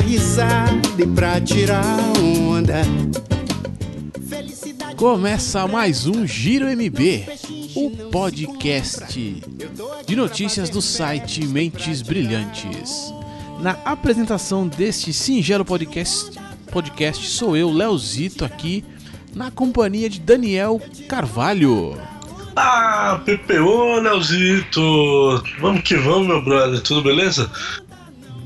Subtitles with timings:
[0.00, 1.84] dar risada e pra tirar
[2.18, 2.82] onda.
[4.96, 7.26] Começa mais um Giro MB,
[7.74, 9.42] o podcast
[10.06, 13.12] de notícias do site Mentes Brilhantes.
[13.60, 16.30] Na apresentação deste singelo podcast,
[16.70, 18.84] podcast sou eu, Leozito, aqui
[19.34, 21.98] na companhia de Daniel Carvalho.
[22.56, 25.42] Ah, PPO, Leozito!
[25.60, 27.50] Vamos que vamos, meu brother, tudo beleza?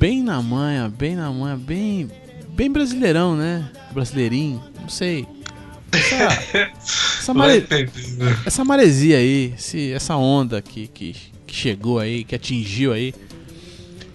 [0.05, 2.11] Bem na manha, bem na manha, bem,
[2.51, 3.71] bem brasileirão, né?
[3.91, 5.27] Brasileirinho, não sei.
[5.91, 6.73] Essa,
[7.21, 7.67] essa, mare...
[8.45, 13.15] essa maresia aí, esse, essa onda que, que, que chegou aí, que atingiu aí.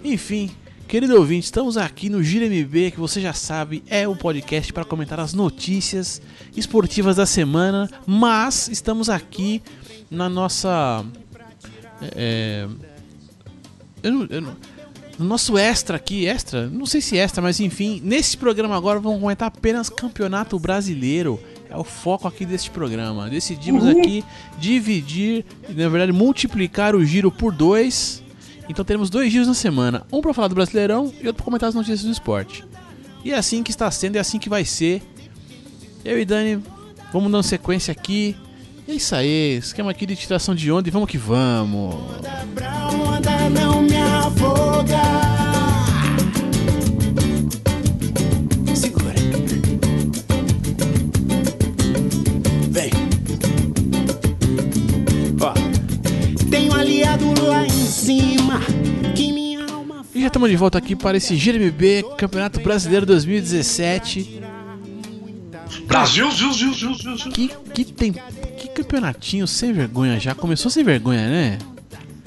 [0.04, 0.52] Enfim,
[0.86, 4.84] Querido ouvinte, estamos aqui no Gira MB, que você já sabe, é o podcast para
[4.84, 6.22] comentar as notícias
[6.56, 9.60] esportivas da semana, mas estamos aqui
[10.08, 11.04] na nossa.
[12.14, 12.68] É,
[14.04, 14.56] eu, eu,
[15.20, 19.20] no nosso extra aqui, extra, não sei se extra, mas enfim, nesse programa agora vamos
[19.20, 21.38] comentar apenas Campeonato Brasileiro.
[21.68, 23.30] É o foco aqui deste programa.
[23.30, 23.92] Decidimos uhum.
[23.92, 24.24] aqui
[24.58, 28.22] dividir, na verdade, multiplicar o giro por dois
[28.70, 31.68] então teremos dois dias na semana, um para falar do Brasileirão e outro para comentar
[31.68, 32.64] as notícias do esporte.
[33.24, 35.02] E é assim que está sendo, é assim que vai ser.
[36.04, 36.62] Eu e Dani
[37.12, 38.36] vamos dando sequência aqui.
[38.86, 41.96] É isso aí, esquema aqui de tiração de onda e vamos que vamos.
[43.50, 43.79] Não me Segura.
[60.20, 64.38] E já estamos de volta aqui para esse GMB Campeonato Brasileiro 2017.
[65.86, 67.32] Brasil, Zil, Zil, Zil, Zil.
[67.32, 68.12] Que, que tem.
[68.12, 70.34] Que campeonatinho sem vergonha já.
[70.34, 71.58] Começou sem vergonha, né?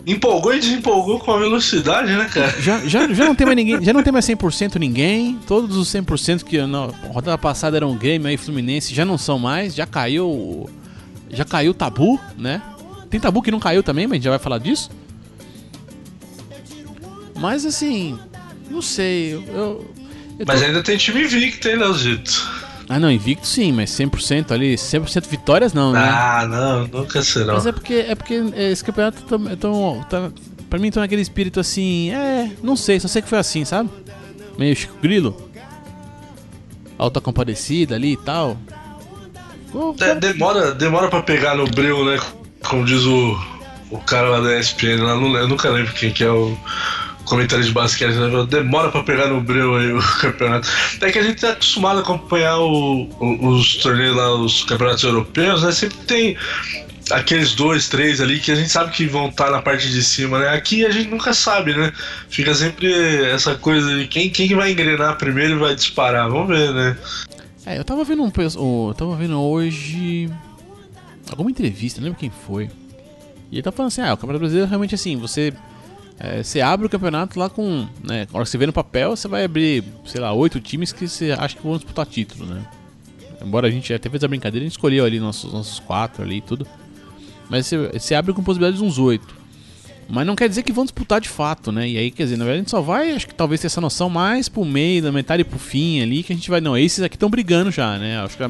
[0.08, 2.60] Empolgou e desempolgou com a velocidade, né, cara?
[2.60, 5.38] Já, já, já não tem mais ninguém, já não tem mais 100% ninguém.
[5.46, 9.76] Todos os 100% que na rodada passada eram Grêmio e Fluminense já não são mais,
[9.76, 10.68] já caiu
[11.30, 12.60] já caiu o tabu, né?
[13.08, 14.90] Tem tabu que não caiu também, mas a gente já vai falar disso.
[17.44, 18.18] Mas assim,
[18.72, 19.86] não sei, eu.
[20.40, 20.66] eu mas tô...
[20.66, 22.50] ainda tem time invicto, hein, Leozito?
[22.88, 26.00] Ah, não, invicto sim, mas 100% ali, 100% vitórias não, né?
[26.00, 27.56] Ah, não, nunca será.
[27.56, 30.32] Mas é porque, é porque esse campeonato tá, tão, tá,
[30.70, 33.90] pra mim tá naquele espírito assim, é, não sei, só sei que foi assim, sabe?
[34.58, 35.52] Meio Chico Grilo.
[36.98, 38.58] Alta compadecida ali e tal.
[39.74, 42.18] Oh, é, demora, demora pra pegar no breu, né?
[42.64, 43.38] Como diz o,
[43.92, 46.58] o cara lá da ESPN, lá, eu nunca lembro quem que é o
[47.26, 48.46] comentário de basquete, né?
[48.50, 50.68] demora pra pegar no breu aí o campeonato.
[51.02, 55.04] É que a gente tá acostumado a acompanhar o, o, os torneios lá, os campeonatos
[55.04, 55.72] europeus, né?
[55.72, 56.38] Sempre tem
[57.12, 60.04] aqueles dois, três ali que a gente sabe que vão estar tá na parte de
[60.04, 60.50] cima, né?
[60.50, 61.92] Aqui a gente nunca sabe, né?
[62.30, 62.94] Fica sempre
[63.26, 66.30] essa coisa de quem, quem vai engrenar primeiro e vai disparar.
[66.30, 66.98] Vamos ver, né?
[67.66, 68.88] É, eu tava vendo um.
[68.88, 70.30] Eu tava vendo hoje.
[71.30, 72.70] Alguma entrevista, não lembro quem foi.
[73.52, 75.54] E ele tá falando assim: ah, o Campeonato Brasileiro realmente assim, você
[76.20, 77.88] é, você abre o campeonato lá com.
[78.04, 80.92] Né, na hora que você vê no papel, você vai abrir, sei lá, oito times
[80.92, 82.66] que você acha que vão disputar título, né?
[83.44, 86.38] Embora a gente até fez a brincadeira, a gente escolheu ali nossos, nossos quatro ali
[86.38, 86.66] e tudo.
[87.50, 89.36] Mas você, você abre com possibilidade de uns oito.
[90.10, 91.90] Mas não quer dizer que vão disputar de fato, né?
[91.90, 93.82] E aí, quer dizer, na verdade a gente só vai, acho que talvez ter essa
[93.82, 96.62] noção mais pro meio, da metade pro fim ali, que a gente vai.
[96.62, 98.20] Não, esses aqui estão brigando já, né?
[98.20, 98.44] Acho que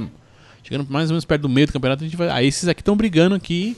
[0.63, 2.30] chegando mais ou menos perto do meio do campeonato, a gente vai.
[2.30, 3.75] Ah, esses aqui estão brigando aqui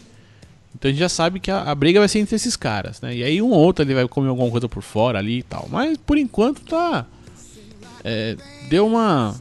[0.75, 3.15] então a gente já sabe que a, a, briga vai ser entre esses caras, né?
[3.15, 5.67] E aí um ou outro ele vai comer alguma coisa por fora ali e tal.
[5.71, 7.05] Mas por enquanto tá.
[8.03, 8.35] É,
[8.69, 9.35] deu uma.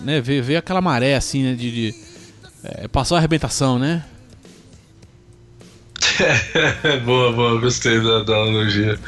[0.00, 1.54] Né, veio, veio aquela maré assim, né?
[1.54, 1.70] De.
[1.70, 1.94] de
[2.62, 4.04] é, passou a arrebentação, né?
[7.04, 8.98] boa, boa, gostei da, da analogia.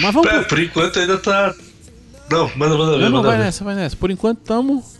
[0.00, 0.30] Mas vamos.
[0.30, 0.44] por...
[0.46, 1.54] por enquanto ainda tá.
[2.30, 3.04] Não, manda, manda ver.
[3.04, 3.44] Não, não, vai ver.
[3.44, 3.96] nessa, vai nessa.
[3.96, 4.98] Por enquanto estamos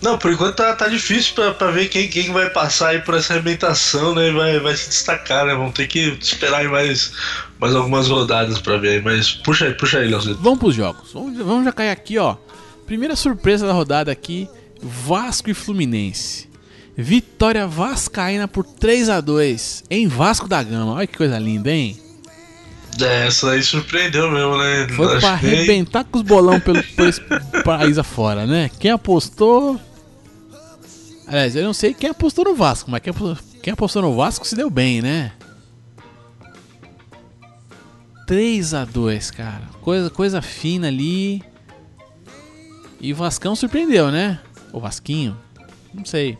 [0.00, 3.14] não, por enquanto tá, tá difícil pra, pra ver quem, quem vai passar aí por
[3.14, 4.30] essa arrebentação, né?
[4.30, 5.54] Vai, vai se destacar, né?
[5.54, 7.12] Vamos ter que esperar aí mais,
[7.58, 9.02] mais algumas rodadas pra ver aí.
[9.02, 10.38] Mas puxa aí, puxa aí, Leozito.
[10.40, 11.12] Vamos pros jogos.
[11.12, 12.36] Vamos, vamos já cair aqui, ó.
[12.86, 14.48] Primeira surpresa da rodada aqui:
[14.80, 16.48] Vasco e Fluminense.
[16.96, 20.94] Vitória Vascaína por 3 a 2 em Vasco da Gama.
[20.94, 21.96] Olha que coisa linda, hein?
[23.00, 24.88] É, essa aí surpreendeu mesmo, né?
[24.88, 27.12] Foi Acho pra arrebentar com os bolão pelo, pelo
[27.62, 28.70] país afora, né?
[28.80, 29.80] Quem apostou
[31.28, 34.46] Aliás, eu não sei quem apostou no Vasco, mas quem apostou, quem apostou no Vasco
[34.46, 35.32] se deu bem, né?
[38.26, 39.62] 3 a 2 cara.
[39.82, 41.42] Coisa, coisa fina ali.
[43.00, 44.40] E o Vascão surpreendeu, né?
[44.72, 45.36] O Vasquinho?
[45.94, 46.36] Não sei.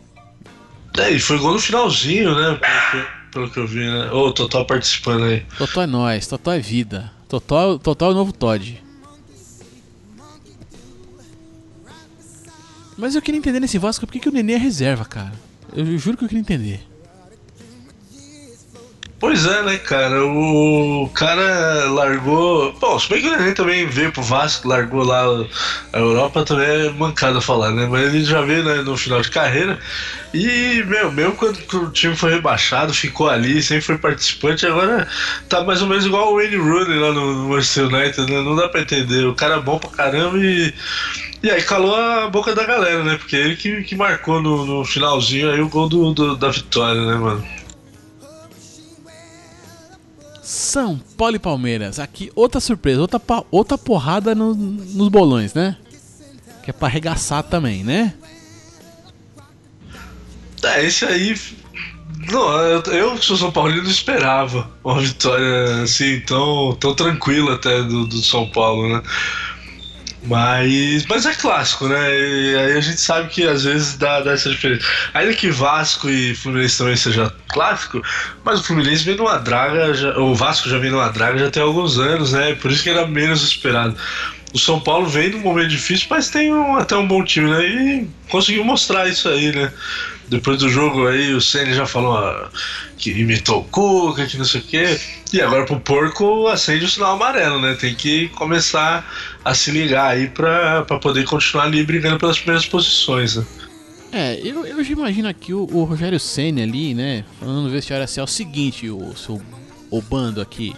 [0.97, 2.59] É, e foi gol no finalzinho, né?
[2.59, 4.11] Pelo que, pelo que eu vi, né?
[4.11, 5.45] Ô, o Totó participando aí.
[5.57, 7.11] Totó é nós, Totó é vida.
[7.27, 8.83] Totó, Totó é o novo Todd.
[12.99, 15.31] Mas eu queria entender nesse Vasco por que, que o Nenê é reserva, cara.
[15.73, 16.81] Eu, eu juro que eu queria entender.
[19.17, 20.25] Pois é, né, cara?
[20.25, 22.73] O cara largou.
[22.79, 25.25] Bom, se bem que o Nenê também veio pro Vasco, largou lá
[25.93, 27.85] a Europa, também é mancada falar, né?
[27.89, 29.79] Mas ele já veio né, no final de carreira.
[30.33, 35.07] E, meu, mesmo quando o time foi rebaixado, ficou ali, sempre foi participante, agora
[35.49, 38.41] tá mais ou menos igual o Wayne Rooney lá no Manchester United, né?
[38.41, 39.25] Não dá pra entender.
[39.25, 40.73] O cara é bom pra caramba e.
[41.41, 43.17] E aí calou a boca da galera, né?
[43.17, 47.05] Porque ele que, que marcou no, no finalzinho aí o gol do, do da vitória,
[47.05, 47.45] né, mano?
[50.43, 51.99] São Paulo e Palmeiras.
[51.99, 55.77] Aqui outra surpresa, outra, outra porrada no, nos bolões, né?
[56.63, 58.13] Que é pra arregaçar também, né?
[60.63, 61.39] É, esse aí.
[62.31, 67.81] Não, eu, eu sou São Paulo não esperava uma vitória assim tão, tão tranquila até
[67.81, 69.01] do, do São Paulo, né?
[70.29, 72.15] Mas, mas é clássico, né?
[72.15, 74.85] E aí a gente sabe que às vezes dá, dá essa diferença.
[75.11, 77.99] Ainda que Vasco e Fluminense também seja clássico,
[78.45, 81.63] mas o Fluminense vem numa draga, já, o Vasco já vem numa draga já tem
[81.63, 82.53] alguns anos, né?
[82.53, 83.97] Por isso que era menos esperado.
[84.53, 87.65] O São Paulo vem num momento difícil, mas tem um, até um bom time, né?
[87.65, 89.73] E conseguiu mostrar isso aí, né?
[90.29, 92.49] Depois do jogo aí, o Senna já falou ó,
[92.97, 94.99] que imitou o Cuca, que não sei o quê.
[95.33, 97.75] E agora pro porco acende o sinal amarelo, né?
[97.79, 99.11] Tem que começar
[99.43, 103.45] a se ligar aí pra, pra poder continuar ali brigando pelas primeiras posições, né?
[104.11, 107.25] É, eu, eu já imagino aqui o, o Rogério Senna ali, né?
[107.39, 109.41] Falando no vestiário assim, é o seguinte, o seu
[109.91, 110.75] o bando aqui,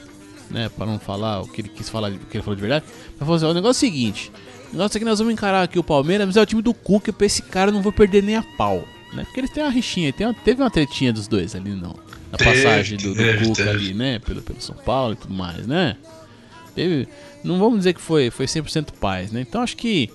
[0.50, 0.69] né?
[0.69, 2.86] Pra não falar o que ele quis falar, o que ele falou de verdade.
[3.12, 4.31] Mas falou assim, o negócio é o seguinte.
[4.69, 6.74] O negócio é que nós vamos encarar aqui o Palmeiras, mas é o time do
[6.74, 9.23] Cuca, pra esse cara eu não vou perder nem a pau né?
[9.23, 11.95] Porque eles têm uma rixinha, tem uma, teve uma tretinha dos dois ali não.
[12.31, 14.19] Na passagem do, do Cuca ali, né?
[14.19, 15.97] Pelo, pelo São Paulo e tudo mais, né?
[16.73, 17.07] Teve.
[17.43, 19.41] Não vamos dizer que foi, foi 100% paz, né?
[19.41, 20.09] Então acho que.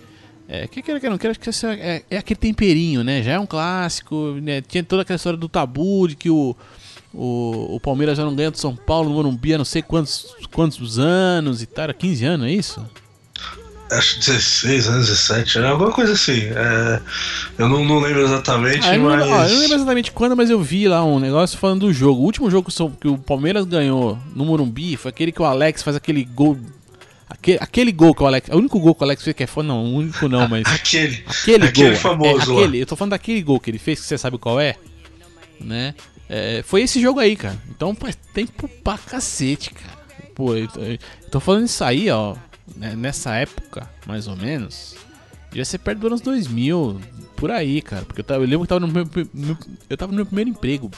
[0.49, 3.23] É, que quer que não quero, acho que é, é, aquele temperinho, né?
[3.23, 4.61] Já é um clássico, né?
[4.61, 6.57] Tinha toda aquela história do tabu de que o,
[7.13, 10.37] o, o Palmeiras já não ganha do São Paulo no Morumbi há não sei quantos,
[10.53, 12.87] quantos anos e tal, era 15 anos, é isso?
[13.91, 16.41] Acho 16 anos, 17 anos, alguma coisa assim.
[16.41, 17.01] É,
[17.57, 19.21] eu não, não, lembro exatamente, ah, eu mas.
[19.21, 21.93] Não, ó, eu não lembro exatamente quando, mas eu vi lá um negócio falando do
[21.93, 22.21] jogo.
[22.21, 22.69] O último jogo
[23.01, 26.59] que o Palmeiras ganhou no Morumbi foi aquele que o Alex faz aquele gol.
[27.29, 28.49] Aquele, aquele gol que o Alex.
[28.49, 30.65] O único gol que o Alex fez que é foda, não, o único não, mas.
[30.67, 31.25] aquele.
[31.25, 31.97] Aquele, aquele gol.
[31.97, 32.53] famoso.
[32.53, 34.75] É, aquele, eu tô falando daquele gol que ele fez, que você sabe qual é.
[35.61, 35.95] Né?
[36.29, 37.57] É, foi esse jogo aí, cara.
[37.71, 39.97] Então faz tempo pra cacete, cara.
[40.35, 40.99] Pô, eu, eu
[41.31, 42.35] tô falando isso aí, ó.
[42.75, 44.97] Né, nessa época, mais ou menos,
[45.55, 47.01] ia ser perto dos anos 2000,
[47.37, 48.05] por aí, cara.
[48.05, 49.07] Porque eu, tava, eu lembro que tava no meu,
[49.89, 50.91] eu tava no meu primeiro emprego.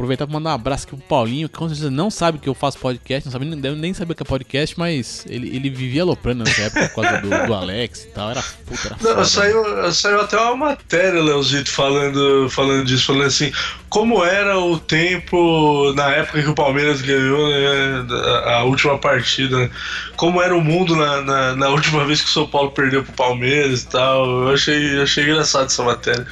[0.00, 2.54] Aproveitar pra mandar um abraço aqui pro Paulinho, que com certeza não sabe que eu
[2.54, 6.42] faço podcast, não sabe nem, nem saber que é podcast, mas ele, ele vivia aloprando
[6.42, 8.30] nessa época por causa do, do Alex e tal.
[8.30, 13.52] Era puta, era não, saiu, saiu até uma matéria, Leozito, falando, falando disso, falando assim,
[13.90, 18.06] como era o tempo na época que o Palmeiras ganhou né,
[18.46, 19.70] a, a última partida,
[20.16, 23.12] como era o mundo na, na, na, última vez que o São Paulo perdeu pro
[23.12, 24.24] Palmeiras e tal.
[24.24, 26.26] Eu achei, achei engraçado essa matéria.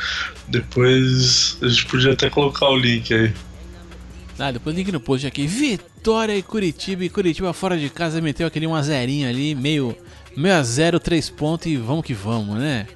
[0.48, 3.30] Depois a gente podia até colocar o link aí.
[4.38, 5.46] Ah, depois link no post aqui.
[5.46, 7.04] Vitória e Curitiba.
[7.04, 9.96] E Curitiba fora de casa meteu aquele 1x0 ali, meio,
[10.36, 12.86] meio a 0, 3 pontos e vamos que vamos, né?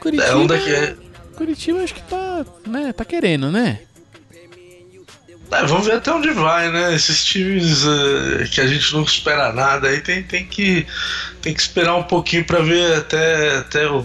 [0.00, 0.28] Curitiba.
[0.28, 0.96] É, onde é
[1.36, 3.80] Curitiba acho que tá, né, tá querendo, né?
[5.50, 6.94] É, vamos ver até onde vai, né?
[6.94, 10.86] Esses times uh, que a gente não espera nada aí tem, tem, que,
[11.42, 14.04] tem que esperar um pouquinho para ver até, até o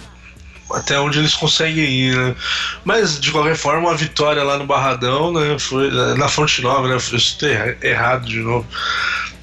[0.74, 2.36] até onde eles conseguem ir, né?
[2.84, 5.58] Mas de qualquer forma, a vitória lá no Barradão, né?
[5.60, 6.94] Foi na Fonte Nova, né?
[6.94, 7.50] Eu estou
[7.82, 8.66] errado de novo.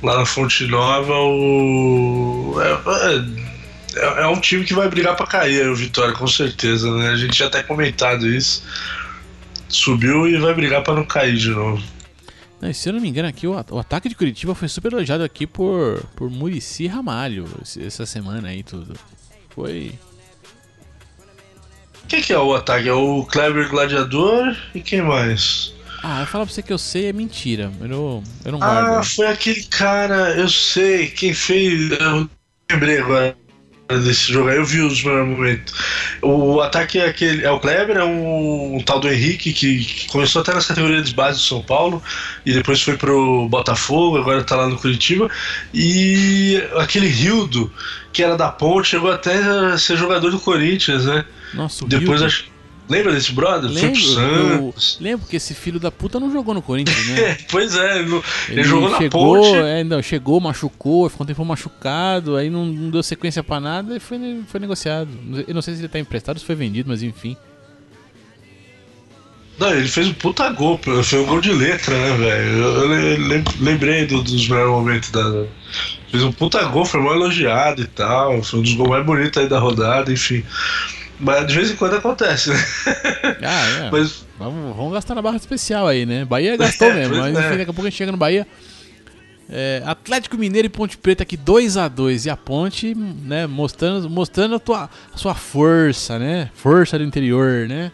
[0.02, 2.56] Lá na Fonte Nova, o.
[2.60, 7.10] É, é, é um time que vai brigar para cair, o Vitória, com certeza, né?
[7.10, 8.62] A gente já até comentado isso.
[9.68, 11.82] Subiu e vai brigar para não cair de novo.
[12.60, 15.22] Não, se eu não me engano aqui, o, o, ataque de Curitiba foi super elogiado
[15.22, 17.46] aqui por, por Murici Ramalho
[17.80, 18.94] essa semana aí tudo.
[19.50, 19.92] Foi,
[22.08, 22.88] quem que é o ataque?
[22.88, 25.74] É o Kleber Gladiador e quem mais?
[26.02, 27.70] Ah, eu falo pra você que eu sei é mentira.
[27.80, 31.90] Eu não, eu não Ah, foi aquele cara, eu sei, quem fez.
[31.92, 32.28] Eu
[32.70, 33.36] lembrei agora.
[33.88, 35.74] desse jogo aí, eu vi os melhores momentos.
[36.22, 37.44] O ataque é aquele.
[37.44, 41.08] É o Kleber, é um, um tal do Henrique que, que, começou até nas categorias
[41.08, 42.02] de base do São Paulo
[42.46, 45.28] e depois foi pro Botafogo, agora tá lá no Curitiba.
[45.74, 47.72] E aquele Rildo,
[48.12, 51.24] que era da ponte, chegou até a ser jogador do Corinthians, né?
[51.54, 52.58] Nossa, o Depois acho.
[52.88, 53.70] Lembra desse brother?
[53.70, 54.00] Lembro.
[54.18, 57.36] Eu, lembro que esse filho da puta não jogou no Corinthians, né?
[57.50, 59.58] pois é, ele, ele jogou chegou, na ponte.
[59.58, 63.96] É, não, chegou, machucou, ficou um tempo machucado, aí não, não, deu sequência pra nada
[63.96, 65.10] e foi, foi negociado.
[65.46, 67.36] Eu não sei se ele tá emprestado ou se foi vendido, mas enfim.
[69.58, 72.58] Não, ele fez um puta gol, foi um gol de letra, né, velho?
[72.58, 75.44] Eu, eu, lembrei do, dos melhores momentos da.
[76.10, 78.40] Fez um puta gol, foi mal elogiado e tal.
[78.42, 80.44] Foi um dos gols mais bonitos aí da rodada, enfim.
[81.20, 82.56] Mas de vez em quando acontece, né?
[83.42, 83.90] Ah, é.
[83.92, 84.26] Mas...
[84.38, 86.24] Vamos, vamos gastar na barra especial aí, né?
[86.24, 87.50] Bahia gastou mesmo, mas enfim, é.
[87.58, 88.46] daqui a pouco a gente chega no Bahia.
[89.50, 94.08] É, Atlético Mineiro e Ponte Preta aqui 2 a 2 e a Ponte, né, mostrando,
[94.08, 96.50] mostrando a, tua, a sua força, né?
[96.54, 97.90] Força do interior, né?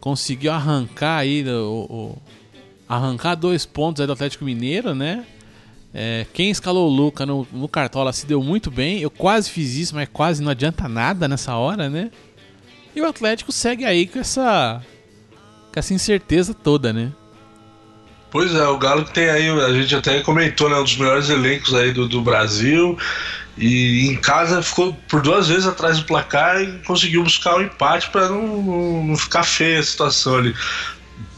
[0.00, 2.22] Conseguiu arrancar aí o, o
[2.88, 5.24] arrancar dois pontos aí do Atlético Mineiro, né?
[5.92, 9.00] É, quem escalou o Luca no, no Cartola se deu muito bem.
[9.00, 12.10] Eu quase fiz isso, mas quase não adianta nada nessa hora, né?
[12.94, 14.82] E o Atlético segue aí com essa,
[15.72, 17.12] com essa incerteza toda, né?
[18.30, 20.76] Pois é, o Galo que tem aí, a gente até comentou, né?
[20.76, 22.98] Um dos melhores elencos aí do, do Brasil.
[23.56, 27.62] E em casa ficou por duas vezes atrás do placar e conseguiu buscar o um
[27.62, 30.54] empate para não, não ficar feia a situação ali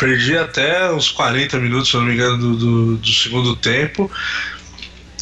[0.00, 4.10] perdi até uns 40 minutos, se não me engano, do, do, do, segundo tempo.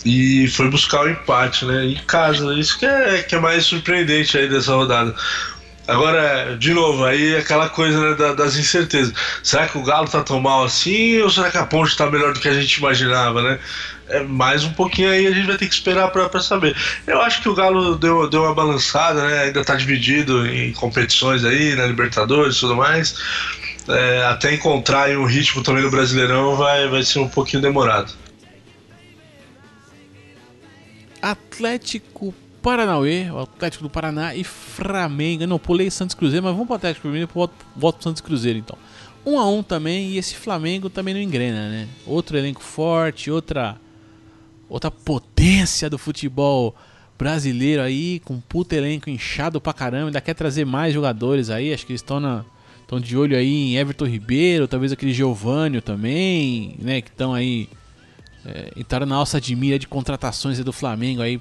[0.04, 1.84] E foi buscar o empate, né?
[1.84, 2.54] Em casa.
[2.54, 5.12] Isso que é, que é mais surpreendente aí dessa rodada.
[5.88, 9.12] Agora, de novo, aí aquela coisa né, das incertezas.
[9.42, 12.32] Será que o Galo tá tão mal assim ou será que a Ponte tá melhor
[12.32, 13.58] do que a gente imaginava, né?
[14.08, 16.76] É, mais um pouquinho aí a gente vai ter que esperar para saber.
[17.06, 19.44] Eu acho que o Galo deu, deu uma balançada, né?
[19.44, 23.16] Ainda tá dividido em competições aí, na Libertadores e tudo mais
[23.88, 28.12] é, até encontrar um ritmo também no Brasileirão vai, vai ser um pouquinho demorado.
[31.20, 35.46] Atlético Paranauê, o Atlético do Paraná e Flamengo.
[35.46, 38.78] não pulei Santos Cruzeiro, mas vamos para Atlético primeiro e volto pro Santos Cruzeiro então.
[39.24, 41.88] Um a um também e esse Flamengo também não engrena, né?
[42.06, 43.76] Outro elenco forte, outra
[44.68, 46.74] outra potência do futebol
[47.18, 51.84] brasileiro aí, com puto elenco inchado pra caramba, ainda quer trazer mais jogadores aí, acho
[51.84, 52.44] que eles estão na
[52.88, 57.02] Estão de olho aí em Everton Ribeiro, talvez aquele Giovânio também, né?
[57.02, 57.68] Que estão aí.
[58.46, 61.38] É, entraram na alça de mira de contratações do Flamengo aí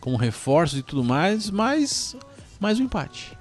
[0.00, 2.16] como reforços e tudo mais, mas
[2.58, 3.37] mais um empate.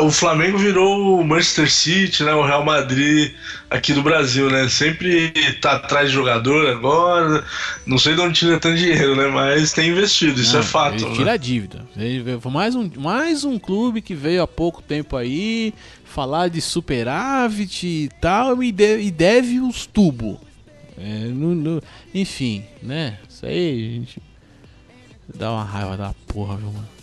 [0.00, 3.34] O Flamengo virou o Manchester City, né, o Real Madrid
[3.68, 4.66] aqui do Brasil, né?
[4.68, 7.44] Sempre tá atrás de jogador agora.
[7.84, 9.26] Não sei de onde tira tanto dinheiro, né?
[9.26, 11.04] Mas tem investido, isso é Não, é fato.
[11.04, 11.32] Ele tira né?
[11.32, 11.86] a dívida.
[12.50, 15.74] Mais um, mais um clube que veio há pouco tempo aí
[16.04, 20.38] falar de superávit e tal e, de, e deve os tubos.
[20.96, 21.82] É, no, no,
[22.14, 23.18] enfim, né?
[23.28, 24.22] Isso aí, gente
[25.32, 26.93] dá uma raiva da porra, viu, mano?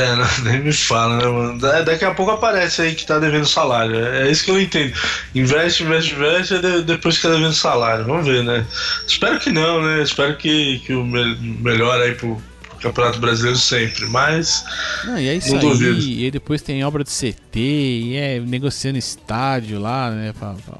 [0.00, 1.58] É, não, nem me fala, né, mano?
[1.58, 3.96] Daqui a pouco aparece aí que tá devendo salário.
[3.96, 4.94] É isso que eu não entendo.
[5.34, 8.04] Investe, investe, investe, e depois fica devendo salário.
[8.04, 8.66] Vamos ver, né?
[9.06, 10.02] Espero que não, né?
[10.02, 12.40] Espero que, que o me melhor aí pro,
[12.80, 14.64] Campeonato Brasileiro sempre, mas.
[15.04, 16.00] Não, e é isso aí, duvido.
[16.00, 20.32] e aí depois tem obra de CT, e é negociando estádio lá, né?
[20.32, 20.78] Pra, pra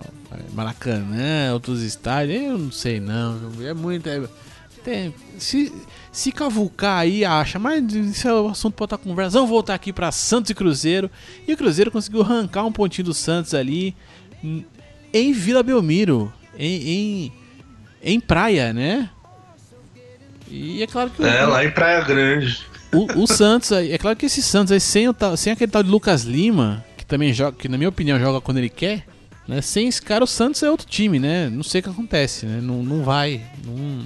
[0.54, 4.08] Maracanã, outros estádios, eu não sei não, é muito.
[4.08, 4.22] É,
[4.82, 5.70] tem, se,
[6.12, 9.38] se cavucar aí, acha, mas isso é o assunto para outra conversa.
[9.38, 11.10] Vamos voltar aqui para Santos e Cruzeiro.
[11.46, 13.94] E o Cruzeiro conseguiu arrancar um pontinho do Santos ali
[15.12, 17.32] em Vila Belmiro, em, em,
[18.02, 19.08] em praia, né?
[20.48, 21.22] E é claro que.
[21.22, 22.66] É, o, lá em Praia Grande.
[22.92, 25.90] O, o Santos, é claro que esse Santos aí, sem, o, sem aquele tal de
[25.90, 29.06] Lucas Lima, que também joga, que na minha opinião joga quando ele quer,
[29.46, 29.62] né?
[29.62, 31.48] Sem esse cara, o Santos é outro time, né?
[31.48, 32.60] Não sei o que acontece, né?
[32.60, 33.40] Não, não vai.
[33.64, 34.04] Não,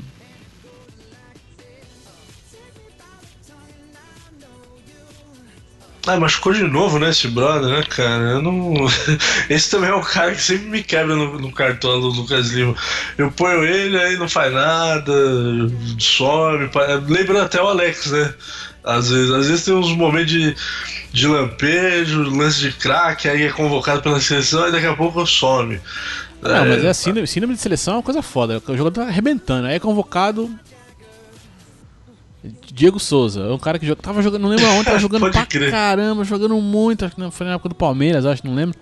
[6.06, 8.24] Ah, machucou de novo, né, esse brother, né, cara?
[8.24, 8.74] Eu não.
[9.48, 12.74] Esse também é o cara que sempre me quebra no, no cartão do Lucas Lima.
[13.16, 15.12] Eu ponho ele, aí não faz nada,
[15.98, 16.70] some.
[17.08, 18.34] Lembrando até o Alex, né?
[18.84, 20.54] Às vezes, às vezes tem uns momentos de,
[21.10, 25.80] de lampejo, lance de craque, aí é convocado pela seleção e daqui a pouco some.
[26.42, 28.62] Não, é, mas é síndrome, síndrome de seleção é uma coisa foda.
[28.68, 30.50] O jogador tá arrebentando, aí é convocado,
[32.72, 35.46] Diego Souza, é um cara que joga, tava jogando, não lembro aonde, tava jogando pra
[35.46, 35.70] crer.
[35.70, 38.78] caramba, jogando muito, acho que foi na época do Palmeiras, acho, não lembro.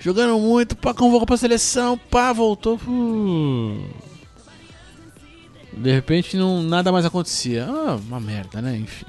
[0.00, 2.80] Jogando muito, pá, convocou pra seleção, pá, voltou.
[5.72, 7.66] De repente não, nada mais acontecia.
[7.68, 8.76] Ah, uma merda, né?
[8.78, 9.06] Enfim.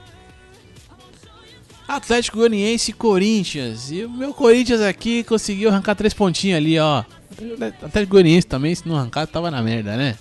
[1.87, 3.91] Atlético Goianiense e Corinthians.
[3.91, 7.03] E o meu Corinthians aqui conseguiu arrancar três pontinhos ali, ó.
[7.81, 10.15] Atlético Goianiense também, se não arrancar, tava na merda, né?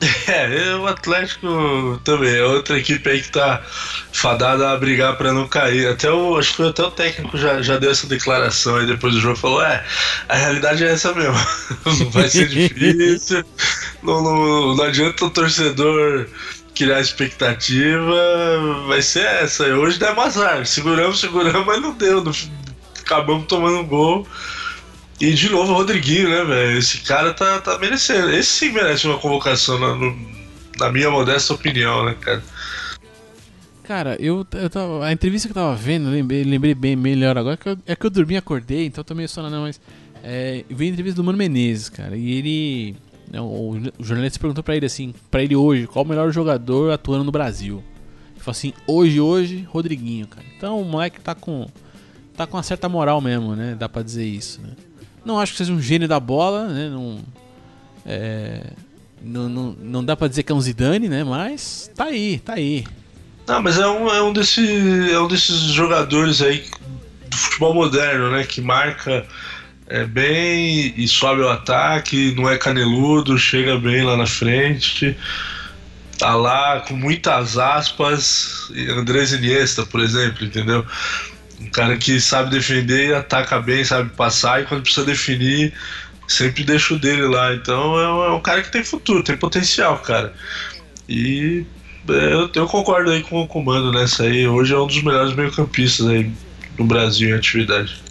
[0.28, 3.62] É, o Atlético também é outra equipe aí que tá
[4.12, 5.88] fadada a brigar para não cair.
[5.88, 9.20] Até o, acho que até o técnico já, já deu essa declaração aí depois do
[9.20, 9.36] jogo.
[9.36, 9.84] Falou: é,
[10.28, 11.34] a realidade é essa mesmo.
[11.86, 13.44] não vai ser difícil.
[14.02, 16.28] não, não, não adianta o torcedor
[16.74, 18.14] criar expectativa.
[18.86, 19.64] Vai ser essa.
[19.64, 20.64] Hoje deu azar.
[20.66, 22.22] Seguramos, seguramos, mas não deu.
[23.00, 24.26] acabamos tomando um gol.
[25.20, 26.78] E de novo o Rodriguinho, né, velho?
[26.78, 28.30] Esse cara tá, tá merecendo.
[28.30, 30.16] Esse sim merece uma convocação, na, no,
[30.78, 32.42] na minha modesta opinião, né, cara?
[33.82, 37.56] Cara, eu, eu tava, a entrevista que eu tava vendo, lembrei, lembrei bem melhor agora,
[37.56, 39.80] que eu, é que eu dormi acordei, então eu tô meio sonando, mas.
[40.22, 42.96] É, vi a entrevista do Mano Menezes, cara, e ele.
[43.34, 47.24] O, o jornalista perguntou pra ele assim, pra ele hoje, qual o melhor jogador atuando
[47.24, 47.82] no Brasil?
[48.34, 50.46] Ele falou assim, hoje, hoje, Rodriguinho, cara.
[50.56, 51.66] Então o moleque tá com.
[52.36, 53.74] tá com uma certa moral mesmo, né?
[53.78, 54.70] Dá pra dizer isso, né?
[55.28, 56.88] Não acho que seja um gênio da bola, né?
[56.88, 57.18] Não,
[58.06, 58.62] é,
[59.22, 61.22] não, não, não dá para dizer que é um Zidane, né?
[61.22, 62.86] Mas tá aí, tá aí.
[63.46, 66.64] Não, mas é um, é um, desse, é um desses jogadores aí
[67.28, 68.44] do futebol moderno, né?
[68.44, 69.26] Que marca
[69.86, 75.14] é, bem e sobe o ataque, não é caneludo, chega bem lá na frente.
[76.18, 80.86] Tá lá com muitas aspas, Andrés Iniesta, por exemplo, entendeu?
[81.60, 85.72] Um cara que sabe defender, ataca bem, sabe passar e quando precisa definir,
[86.28, 87.54] sempre deixa o dele lá.
[87.54, 90.32] Então é um, é um cara que tem futuro, tem potencial, cara.
[91.08, 91.64] E
[92.08, 94.46] é, eu, eu, concordo aí com o comando nessa aí.
[94.46, 96.30] Hoje é um dos melhores meio-campistas aí
[96.78, 98.02] no Brasil em atividade.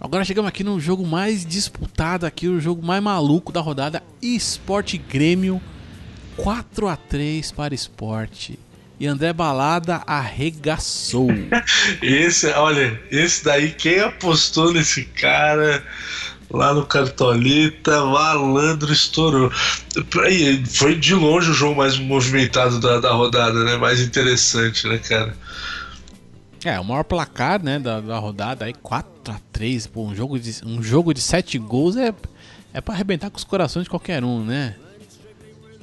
[0.00, 4.98] Agora chegamos aqui no jogo mais disputado aqui, o jogo mais maluco da rodada, Esporte
[4.98, 5.62] Grêmio
[6.36, 8.58] 4 a 3 para Esporte.
[9.02, 11.26] E André Balada arregaçou.
[12.00, 15.84] esse, olha, esse daí, quem apostou nesse cara
[16.48, 19.50] lá no Cartolita, malandro estourou.
[20.70, 23.76] Foi de longe o jogo mais movimentado da, da rodada, né?
[23.76, 25.34] Mais interessante, né, cara?
[26.64, 30.38] É, o maior placar, né, da, da rodada aí, 4 a 3 Pô, um jogo
[30.38, 32.14] de, um jogo de 7 gols é,
[32.72, 34.76] é pra arrebentar com os corações de qualquer um, né?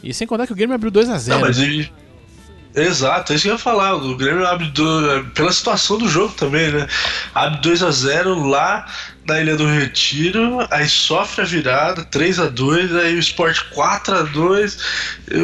[0.02, 1.92] E sem contar que o game abriu 2 a 0 Não, mas ele,
[2.76, 3.96] Exato, é isso que eu ia falar.
[3.96, 6.88] O Grêmio abre do, pela situação do jogo também, né?
[7.34, 8.86] Abre 2 a 0 lá
[9.26, 14.16] na Ilha do Retiro, aí sofre a virada, 3 a 2 aí o Sport 4
[14.16, 14.78] a 2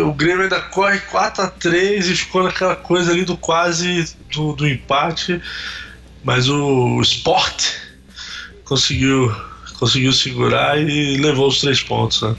[0.04, 4.54] o Grêmio ainda corre 4 a 3 e ficou naquela coisa ali do quase do,
[4.54, 5.42] do empate.
[6.24, 7.66] Mas o Sport
[8.66, 9.36] conseguiu
[9.80, 12.36] conseguiu segurar e levou os três pontos, né?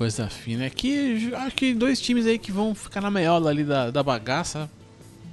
[0.00, 0.64] Coisa fina.
[0.64, 4.70] Aqui, acho que dois times aí que vão ficar na meiola ali da, da bagaça.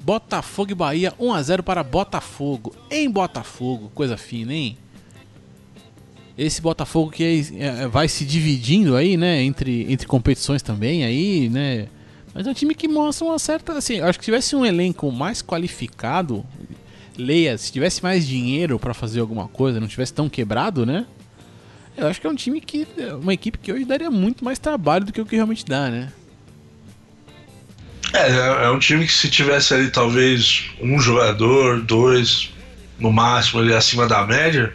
[0.02, 2.76] Botafogo e Bahia, 1x0 para Botafogo.
[2.92, 4.78] Em Botafogo, coisa fina, hein?
[6.38, 7.24] Esse Botafogo que
[7.58, 9.42] é, é, vai se dividindo aí, né?
[9.42, 11.88] Entre, entre competições também aí, né?
[12.34, 13.72] Mas é um time que mostra uma certa.
[13.72, 16.46] Assim, acho que se tivesse um elenco mais qualificado,
[17.18, 21.06] leia, se tivesse mais dinheiro para fazer alguma coisa, não tivesse tão quebrado, né?
[21.98, 22.88] Eu acho que é um time que.
[23.20, 26.14] Uma equipe que hoje daria muito mais trabalho do que o que realmente dá, né?
[28.14, 32.54] É, é, é um time que se tivesse ali talvez um jogador, dois,
[33.00, 34.74] no máximo ali acima da média,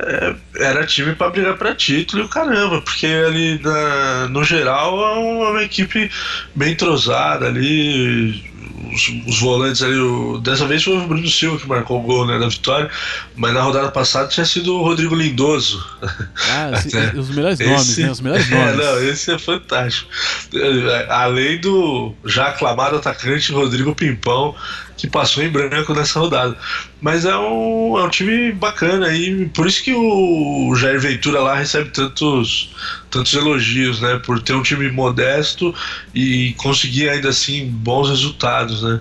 [0.00, 4.98] é, era time para brigar para título e o caramba, porque ali na, no geral
[5.00, 6.10] é uma, uma equipe
[6.54, 8.42] bem entrosada ali,
[8.92, 9.98] os, os volantes ali.
[9.98, 12.90] O, dessa vez foi o Bruno Silva que marcou o gol né, da vitória,
[13.36, 15.84] mas na rodada passada tinha sido o Rodrigo Lindoso.
[16.50, 18.10] Ah, esse, os melhores nomes, esse, né?
[18.10, 18.68] Os melhores nomes.
[18.68, 20.10] É, não, esse é fantástico.
[21.08, 24.54] Além do já aclamado atacante Rodrigo Pimpão,
[24.98, 26.58] que passou em branco nessa rodada.
[27.00, 31.54] Mas é um, é um time bacana e por isso que o Jair Ventura lá
[31.54, 32.74] recebe tantos,
[33.08, 34.20] tantos elogios, né?
[34.26, 35.72] Por ter um time modesto
[36.12, 39.00] e conseguir ainda assim bons resultados, né?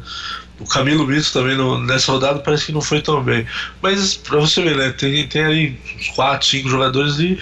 [0.60, 3.46] O Camilo Brito também nessa rodada parece que não foi tão bem.
[3.82, 4.92] Mas pra você ver, né?
[4.92, 7.40] Tem, tem aí uns 4, 5 jogadores ali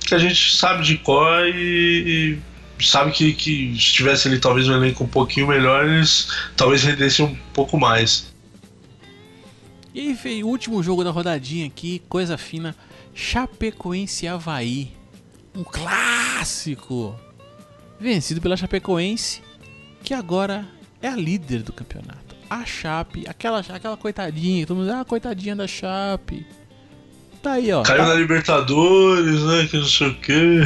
[0.00, 2.38] que a gente sabe de cor e, e
[2.80, 7.24] sabe que, que se tivesse ali talvez um elenco um pouquinho melhor, eles talvez rendessem
[7.24, 8.32] um pouco mais.
[9.94, 12.76] E aí, último jogo da rodadinha aqui, coisa fina.
[13.14, 14.92] Chapecoense Havaí.
[15.54, 17.18] Um clássico!
[17.98, 19.42] Vencido pela Chapecoense,
[20.04, 20.64] que agora
[21.02, 22.36] é a líder do campeonato.
[22.48, 26.46] A Chape, aquela, aquela coitadinha, todo mundo, ah, coitadinha da Chape.
[27.42, 27.82] Tá aí, ó.
[27.82, 29.68] Caiu na Libertadores, né?
[29.70, 30.60] Que não sei o quê.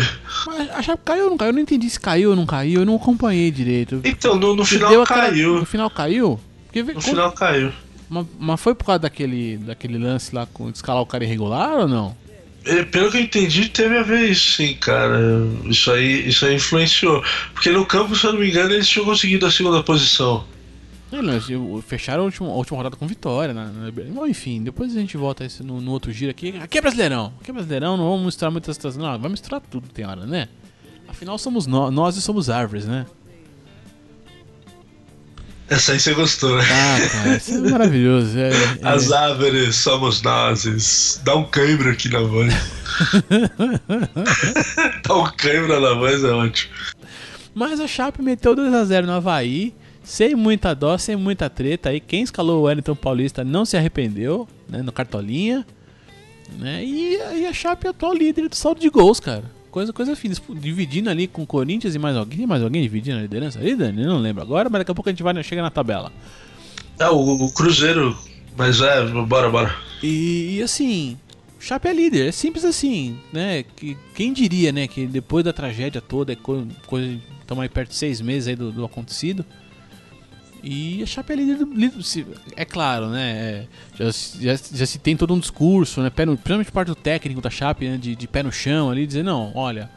[0.47, 1.51] Mas a Chape caiu ou não caiu?
[1.51, 4.01] Eu não entendi se caiu ou não caiu, eu não acompanhei direito.
[4.05, 5.59] Então, no, no final caiu.
[5.59, 6.41] no final caiu?
[6.67, 7.73] Porque, no final caiu.
[8.09, 11.89] Mas, mas, foi por causa daquele, daquele lance lá com escalar o cara irregular ou
[11.89, 12.17] não?
[12.65, 15.19] É, pelo que eu entendi, teve a ver isso, sim, cara.
[15.65, 17.23] Isso aí, isso aí influenciou.
[17.53, 20.45] Porque no campo, se eu não me engano, eles tinham conseguido a segunda posição.
[21.13, 23.53] É, fecharam a última, a última rodada com vitória.
[23.53, 23.93] Né?
[24.13, 26.57] Bom, enfim, depois a gente volta esse, no, no, outro giro aqui.
[26.59, 27.35] Aqui é Brasileirão.
[27.41, 29.03] Aqui é Brasileirão, não vamos misturar muitas situações.
[29.03, 30.49] Não, vamos misturar tudo, tem hora, né?
[31.07, 33.05] Afinal, somos nós, nós e somos árvores, né?
[35.69, 36.65] Essa aí você gostou, né?
[36.71, 38.39] Ah, cara, isso é maravilhoso.
[38.39, 38.79] É, é...
[38.83, 41.21] As árvores somos nós.
[41.25, 42.53] Dá um cãibro aqui na voz.
[45.07, 46.75] Dá um cãibro na voz, é ótimo.
[47.55, 52.01] Mas a Chape meteu 2x0 no Havaí sem muita dó, sem muita treta aí.
[52.01, 54.83] Quem escalou o Wellington Paulista não se arrependeu, né?
[54.83, 55.67] No cartolinha.
[56.59, 56.85] Né?
[56.85, 59.45] E, e a Chape é atual líder do saldo de gols, cara.
[59.71, 60.35] Coisa, coisa fina.
[60.51, 62.47] Dividindo ali com o Corinthians e mais alguém.
[62.47, 64.05] mais alguém dividindo a liderança ali, Dani?
[64.05, 66.13] Não lembro agora, mas daqui a pouco a gente vai chega na tabela.
[66.99, 68.17] É, o, o Cruzeiro.
[68.57, 69.75] Mas é, bora, bora.
[70.03, 71.17] E, e assim,
[71.59, 73.65] Chape é líder, é simples assim, né?
[73.77, 76.67] Que, quem diria, né, que depois da tragédia toda, é coisa,
[77.41, 79.45] estamos aí perto de seis meses aí do, do acontecido,
[80.63, 81.69] e a Chape é líder do.
[82.57, 83.33] É claro, né?
[83.33, 83.67] É,
[83.99, 86.11] já, já, já, se tem todo um discurso, né?
[86.11, 87.97] Pé no, principalmente parte do técnico da Chape, né?
[87.97, 89.91] De, de pé no chão ali, dizer, não, olha,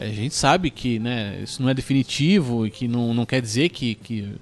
[0.00, 3.68] a gente sabe que né, isso não é definitivo e que não, não quer dizer
[3.68, 4.32] que, que,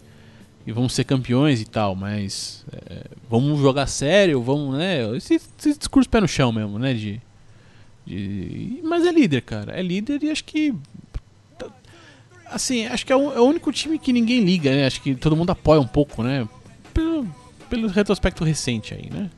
[0.64, 5.16] que vamos ser campeões e tal, mas é, vamos jogar sério, vamos, né?
[5.16, 6.94] Esse, esse, discurso pé no chão mesmo, né?
[6.94, 7.20] De,
[8.06, 9.72] de, mas é líder, cara.
[9.72, 10.74] É líder e acho que
[12.50, 14.86] assim, acho que é o, é o, único time que ninguém liga, né?
[14.86, 16.48] Acho que todo mundo apoia um pouco, né?
[16.92, 17.26] Pelo,
[17.68, 19.30] pelo retrospecto recente aí, né?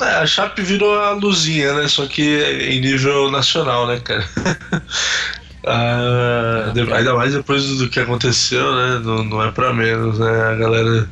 [0.00, 1.88] É, a Chape virou a luzinha, né?
[1.88, 4.28] Só que em nível nacional, né, cara?
[5.66, 9.00] ah, ainda mais depois do que aconteceu, né?
[9.02, 10.42] Não, não é pra menos, né?
[10.42, 11.08] A galera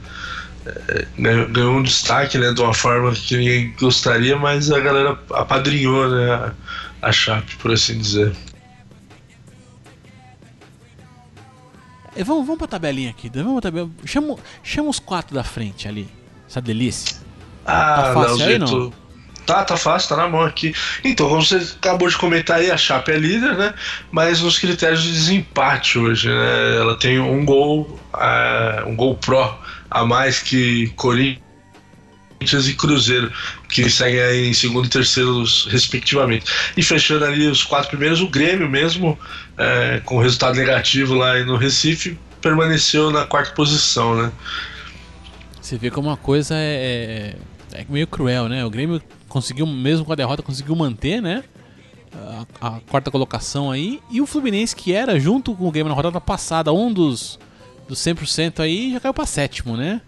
[0.67, 1.07] é,
[1.49, 2.53] ganhou um destaque, né?
[2.53, 6.33] De uma forma que ninguém gostaria, mas a galera apadrinhou, né?
[6.33, 6.53] A,
[7.09, 8.33] a Chape, por assim dizer.
[12.23, 13.31] Vamos, vamos pra tabelinha aqui.
[13.35, 13.91] Vamos pra tabela.
[14.05, 16.09] Chama, chama os quatro da frente ali.
[16.49, 17.17] Essa delícia.
[17.67, 19.05] Ah, tá fácil não, aí, não?
[19.47, 20.75] Tá, tá fácil, tá na mão aqui.
[21.03, 23.75] Então, como você acabou de comentar aí, a Chape é líder, né?
[24.11, 26.77] Mas nos critérios de desempate hoje, né?
[26.79, 31.43] Ela tem um gol, uh, um gol pró a mais que Corinthians
[32.69, 33.31] e Cruzeiro,
[33.69, 36.47] que seguem aí em segundo e terceiro, respectivamente.
[36.77, 39.19] E fechando ali os quatro primeiros, o Grêmio mesmo,
[39.59, 44.33] é, com resultado negativo lá no Recife, permaneceu na quarta posição, né?
[45.61, 47.37] Você vê como uma coisa é,
[47.73, 48.65] é, é meio cruel, né?
[48.65, 51.43] O Grêmio conseguiu, mesmo com a derrota, conseguiu manter, né?
[52.61, 54.01] A, a, quarta colocação aí.
[54.11, 57.39] E o Fluminense, que era, junto com o Grêmio na rodada passada, um dos,
[57.89, 60.03] dos 100% aí, já caiu para sétimo, né?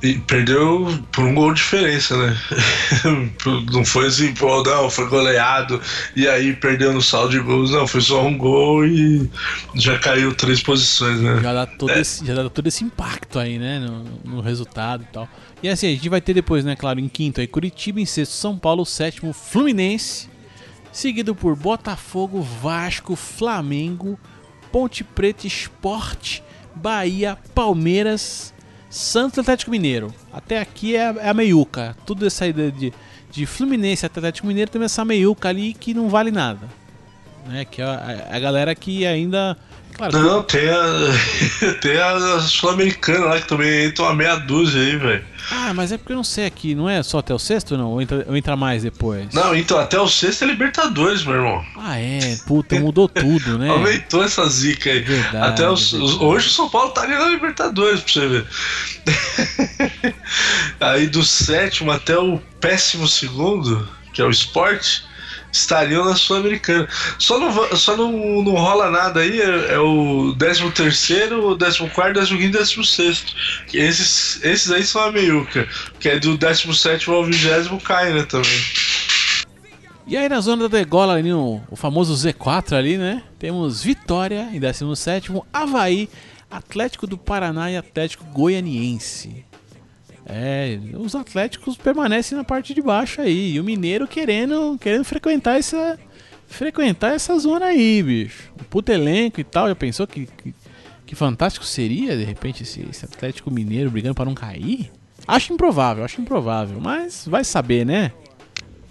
[0.00, 2.36] E perdeu por um gol de diferença, né?
[3.72, 5.80] não foi assim, pô, não, foi goleado
[6.14, 9.28] e aí perdeu no saldo de gols, não, foi só um gol e
[9.74, 11.40] já caiu três posições, né?
[11.42, 12.00] Já dá todo, é.
[12.00, 13.80] esse, já dá todo esse impacto aí, né?
[13.80, 14.04] No,
[14.36, 15.28] no, resultado e tal.
[15.60, 18.32] E assim, a gente vai ter depois, né, claro, em quinto aí, Curitiba, em sexto,
[18.32, 20.28] São Paulo, sétimo, Fluminense,
[20.92, 24.16] seguido por Botafogo, Vasco, Flamengo,
[24.70, 26.40] Ponte Preta Esporte,
[26.76, 28.54] Bahia, Palmeiras
[28.90, 30.12] Santos Atlético Mineiro.
[30.32, 31.96] Até aqui é, é a meiuca.
[32.06, 32.92] Tudo essa ideia de,
[33.30, 36.68] de Fluminense Atlético Mineiro tem essa meiuca ali que não vale nada.
[37.46, 37.64] Né?
[37.64, 39.56] Que é a, a galera que ainda.
[40.12, 45.24] Não, tem a, tem a Sul-Americana lá que também entra uma meia dúzia aí, velho.
[45.50, 47.92] Ah, mas é porque eu não sei aqui, não é só até o sexto não?
[47.92, 49.32] Ou entra, ou entra mais depois?
[49.32, 51.64] Não, então até o sexto é Libertadores, meu irmão.
[51.78, 53.70] Ah, é, puta, mudou tudo, né?
[53.70, 55.00] Aumentou essa zica aí.
[55.00, 58.46] Verdade, até os, hoje o São Paulo tá ali na Libertadores, pra você ver.
[60.80, 65.07] aí do sétimo até o péssimo segundo, que é o esporte,
[65.52, 66.88] estariam na Sul-Americana.
[67.18, 71.88] Só, não, só não, não rola nada aí, é, é o 13 terceiro, o 14
[71.90, 73.34] quarto, 15 e 16
[73.72, 78.60] esses, aí são a meiuca, que é do 17 ao 20 cai, né, também.
[80.06, 84.48] E aí na zona da degola ali, no, o famoso Z4 ali, né, temos Vitória
[84.52, 86.08] em 17 Havaí,
[86.50, 89.44] Atlético do Paraná e Atlético Goianiense.
[90.28, 93.54] É, os Atléticos permanecem na parte de baixo aí.
[93.54, 95.98] E o Mineiro querendo, querendo frequentar essa.
[96.46, 98.52] Frequentar essa zona aí, bicho.
[98.58, 99.68] Um puto elenco e tal.
[99.68, 100.54] Já pensou que, que,
[101.06, 104.90] que fantástico seria, de repente, esse, esse, Atlético Mineiro brigando para não cair?
[105.26, 106.80] Acho improvável, acho improvável.
[106.80, 108.12] Mas vai saber, né?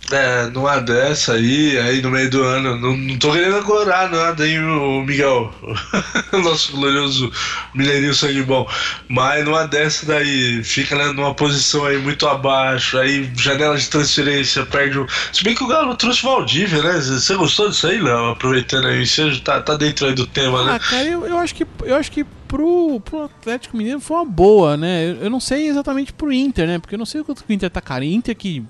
[0.09, 4.47] É, numa dessa aí, aí no meio do ano, não, não tô querendo agora nada,
[4.47, 5.53] hein, o Miguel,
[6.31, 7.29] nosso glorioso
[7.73, 8.65] Mineirinho Sangue Bom,
[9.09, 14.65] mas numa dessa daí, fica né, numa posição aí muito abaixo, aí janela de transferência,
[14.65, 15.05] perde o...
[15.33, 18.31] Se bem que o Galo trouxe o Valdívia, né, você gostou disso aí, Léo?
[18.31, 20.75] Aproveitando aí, você tá, tá dentro aí do tema, né?
[20.75, 24.25] Ah, cara, eu, eu acho que, eu acho que pro, pro Atlético Mineiro foi uma
[24.25, 27.25] boa, né, eu, eu não sei exatamente pro Inter, né, porque eu não sei o
[27.25, 28.63] quanto o Inter tá caro, Inter que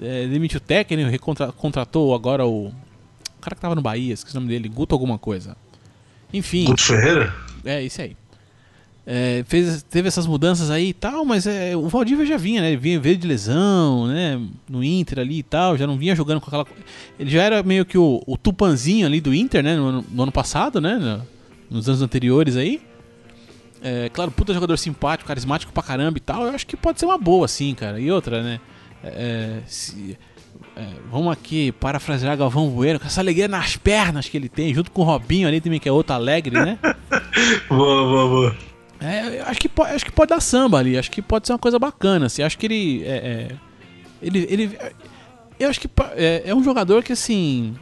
[0.00, 2.68] é, demitiu o técnico, recontratou agora o.
[2.68, 5.56] O cara que tava no Bahia, esqueci o nome dele, Guto alguma coisa.
[6.32, 6.64] Enfim.
[6.64, 7.32] Guto Ferreira?
[7.64, 8.16] É, isso aí.
[9.10, 12.68] É, fez, teve essas mudanças aí e tal, mas é, o Valdívia já vinha, né?
[12.68, 14.38] Ele vinha veio de lesão, né?
[14.68, 16.66] No Inter ali e tal, já não vinha jogando com aquela.
[17.18, 19.76] Ele já era meio que o, o tupanzinho ali do Inter, né?
[19.76, 20.96] No, no ano passado, né?
[20.96, 21.26] No,
[21.70, 22.82] nos anos anteriores aí.
[23.80, 26.44] É, claro, puta jogador simpático, carismático pra caramba e tal.
[26.44, 27.98] Eu acho que pode ser uma boa, assim, cara.
[27.98, 28.60] E outra, né?
[29.02, 30.18] É, se,
[30.76, 34.90] é, vamos aqui parafrasear Galvão Bueno, com essa alegria nas pernas que ele tem, junto
[34.90, 36.78] com o Robinho ali também, que é outro alegre, né?
[37.68, 38.56] boa, boa, boa.
[39.00, 41.58] É, acho, que pode, acho que pode dar samba ali, acho que pode ser uma
[41.58, 42.26] coisa bacana.
[42.26, 43.04] Assim, acho que ele.
[43.04, 43.48] É, é
[44.20, 44.78] ele, ele.
[45.58, 47.74] Eu acho que é, é, um jogador que, assim.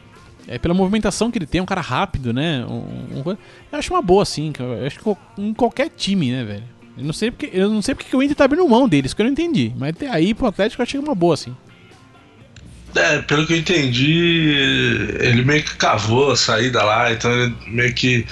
[0.49, 2.65] É, pela movimentação que ele tem, é um cara rápido, né?
[2.67, 3.31] Um, um,
[3.73, 4.53] eu acho uma boa, assim.
[4.59, 6.76] Eu acho que em qualquer time, né, velho?
[6.97, 9.21] Eu não sei porque, eu não sei porque o Inter tá abrindo mão deles, que
[9.21, 9.73] eu não entendi.
[9.77, 11.55] Mas até aí pro Atlético eu achei uma boa, assim.
[12.95, 14.55] É, pelo que eu entendi,
[15.21, 18.27] ele meio que cavou a saída lá, então ele meio que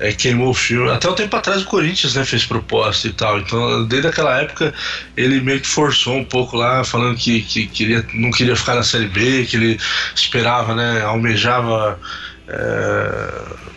[0.00, 0.90] é, queimou o filme.
[0.90, 3.38] Até um tempo atrás o Corinthians né, fez proposta e tal.
[3.38, 4.74] Então, desde aquela época,
[5.16, 8.82] ele meio que forçou um pouco lá, falando que, que queria, não queria ficar na
[8.82, 9.78] Série B, que ele
[10.12, 12.00] esperava, né, almejava.
[12.48, 13.70] É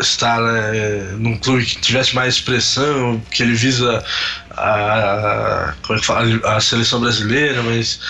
[0.00, 4.04] estar né, num clube que tivesse mais expressão, que ele visa
[4.50, 8.00] a, como é que fala, a seleção brasileira, mas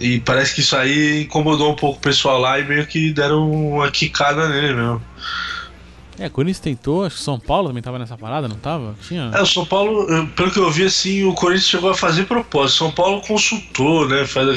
[0.00, 3.50] e parece que isso aí incomodou um pouco o pessoal lá e meio que deram
[3.50, 5.02] uma quicada nele mesmo.
[6.18, 8.96] É, Corinthians tentou, acho que São Paulo também tava nessa parada, não tava?
[9.06, 9.30] Tinha...
[9.32, 12.78] É, o São Paulo, pelo que eu vi, assim, o Corinthians chegou a fazer propósito.
[12.78, 14.26] São Paulo consultou, né?
[14.26, 14.48] Faz.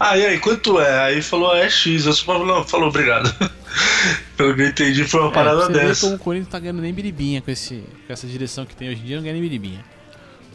[0.00, 1.04] Ah, e aí, quanto é?
[1.04, 2.06] Aí falou, ah, é X.
[2.06, 3.32] O São Paulo não, falou, obrigado.
[4.36, 6.06] pelo que eu entendi, foi uma é, parada dessa.
[6.06, 9.00] Como o Corinthians tá ganhando nem biribinha com, esse, com essa direção que tem hoje
[9.00, 9.84] em dia, não ganha nem biribinha.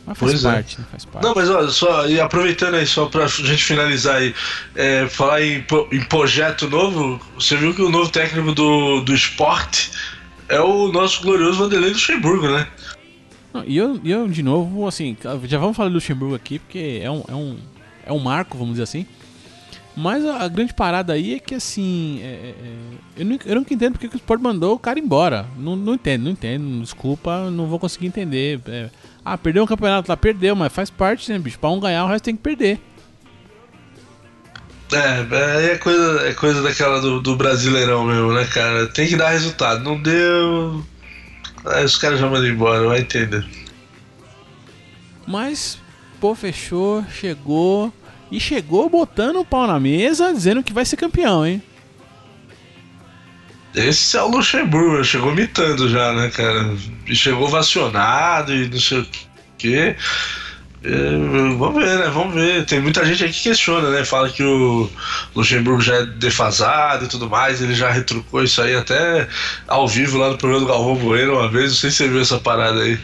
[0.06, 0.52] Mas faz pois é.
[0.52, 0.80] parte, é.
[0.80, 0.86] né?
[0.92, 1.24] Faz parte.
[1.24, 4.34] Não, mas olha, só, e aproveitando aí, só pra gente finalizar aí,
[4.76, 9.92] é, falar em, em projeto novo, você viu que o novo técnico do, do esporte
[10.50, 12.68] é o nosso glorioso Vanderlei Luxemburgo, né?
[13.66, 17.24] e eu, eu, de novo, assim, já vamos falar do Luxemburgo aqui, porque é um,
[17.28, 17.58] é um,
[18.06, 19.06] é um marco, vamos dizer assim.
[19.96, 23.56] Mas a, a grande parada aí é que, assim, é, é, é eu, não, eu
[23.56, 25.46] nunca entendo porque que o Sport mandou o cara embora.
[25.58, 28.62] Não, não entendo, não entendo, desculpa, não vou conseguir entender.
[28.68, 28.90] É,
[29.26, 31.60] ah, perdeu um campeonato lá, perdeu, mas faz parte, né, bicho?
[31.60, 32.80] Pra um ganhar, o resto tem que perder.
[34.92, 38.88] É, é coisa, é coisa daquela do, do brasileirão mesmo, né, cara?
[38.88, 39.84] Tem que dar resultado.
[39.84, 40.84] Não deu.
[41.66, 43.46] Aí os caras já mandam embora, vai entender.
[45.28, 45.78] Mas,
[46.20, 47.94] pô, fechou, chegou.
[48.32, 51.62] E chegou botando o pau na mesa, dizendo que vai ser campeão, hein?
[53.76, 56.76] Esse é o Luxemburgo, chegou mitando já, né, cara?
[57.08, 59.08] E chegou vacionado e não sei o
[59.58, 59.96] quê.
[60.82, 62.10] É, vamos ver, né?
[62.10, 62.66] Vamos ver.
[62.66, 64.06] Tem muita gente aí que questiona, né?
[64.06, 64.90] Fala que o
[65.36, 67.62] Luxemburgo já é defasado e tudo mais.
[67.62, 69.28] Ele já retrucou isso aí até
[69.68, 71.72] ao vivo lá no programa do Galvão Bueno uma vez.
[71.72, 72.98] Não sei se você viu essa parada aí.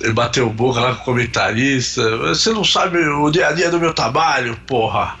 [0.00, 2.16] Ele bateu boca lá com o comentarista.
[2.18, 5.16] Você não sabe o dia a dia do meu trabalho, porra.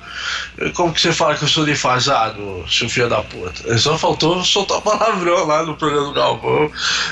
[0.74, 3.76] Como que você fala que eu sou defasado, seu filho da puta?
[3.78, 6.70] Só faltou soltar palavrão lá no programa do Galvão.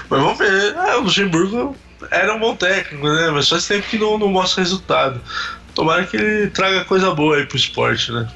[0.09, 0.77] Mas vamos ver.
[0.77, 1.77] É, o Luxemburgo
[2.11, 3.31] era um bom técnico, né?
[3.31, 5.21] Mas faz tempo que não, não mostra resultado.
[5.75, 8.29] Tomara que ele traga coisa boa aí pro esporte, né?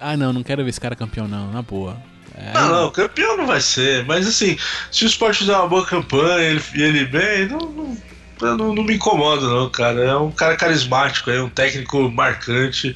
[0.00, 1.96] Ah, não, não quero ver esse cara campeão, não, na boa.
[2.34, 2.52] É...
[2.52, 4.04] Não, não, campeão não vai ser.
[4.04, 4.58] Mas assim,
[4.90, 8.84] se o esporte fizer uma boa campanha e ele, ele bem, não, não, não, não,
[8.84, 10.00] me incomoda, não, cara.
[10.00, 12.94] É um cara carismático, é um técnico marcante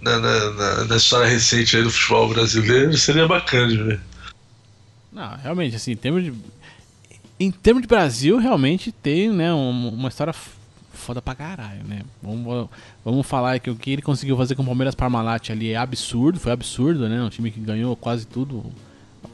[0.00, 2.96] na, na, na, na história recente aí do futebol brasileiro.
[2.96, 4.00] Seria bacana de ver.
[5.12, 6.32] Não, realmente, assim, em termos de
[7.42, 10.34] em termos de Brasil, realmente tem né, uma, história
[10.92, 12.02] foda pra caralho, né?
[12.22, 12.68] Vamos,
[13.04, 16.38] vamos falar que o que ele conseguiu fazer com o Palmeiras Parmalat ali é absurdo,
[16.38, 17.22] foi absurdo, né?
[17.22, 18.64] Um time que ganhou quase tudo.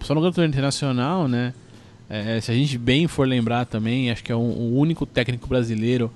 [0.02, 1.52] Só no campeonato internacional, né?
[2.08, 5.46] É, se a gente bem for lembrar também, acho que é o, o único técnico
[5.46, 6.10] brasileiro,